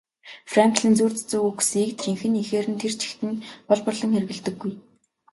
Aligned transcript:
Франклин 0.51 0.93
зүйр 0.97 1.13
цэцэн 1.19 1.41
үгсийг 1.49 1.89
жинхэнэ 2.03 2.37
эхээр 2.43 2.67
нь 2.71 2.79
тэр 2.81 2.93
чигт 2.99 3.21
нь 3.29 3.41
хуулбарлан 3.67 4.13
хэрэглэдэггүй. 4.13 4.73